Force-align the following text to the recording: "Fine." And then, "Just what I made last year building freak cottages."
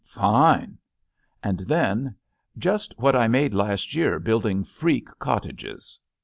"Fine." 0.03 0.79
And 1.43 1.59
then, 1.59 2.15
"Just 2.57 2.97
what 2.97 3.15
I 3.15 3.27
made 3.27 3.53
last 3.53 3.93
year 3.93 4.17
building 4.19 4.63
freak 4.63 5.05
cottages." 5.19 5.99